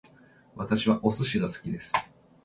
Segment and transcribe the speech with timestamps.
[0.55, 1.93] 私はお寿司が好きです